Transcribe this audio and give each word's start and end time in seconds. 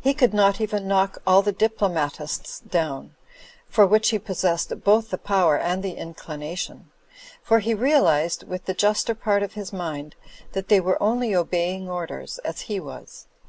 He 0.00 0.14
could 0.14 0.32
not 0.32 0.60
even 0.60 0.86
knock 0.86 1.18
all 1.26 1.42
the 1.42 1.50
diplomatists 1.50 2.60
down 2.60 3.16
(for 3.68 3.84
which 3.84 4.10
he 4.10 4.20
possessed 4.20 4.84
both 4.84 5.10
the 5.10 5.18
power 5.18 5.58
and 5.58 5.82
the 5.82 5.94
inclination), 5.96 6.92
for 7.42 7.58
he 7.58 7.74
realised, 7.74 8.44
with 8.46 8.66
the 8.66 8.72
juster 8.74 9.16
part 9.16 9.42
of 9.42 9.54
his 9.54 9.72
mind, 9.72 10.14
that 10.52 10.68
they 10.68 10.78
were 10.80 11.02
only 11.02 11.34
obeying 11.34 11.90
orders,, 11.90 12.38
as 12.44 12.60
he 12.70 12.78
was. 12.78 13.26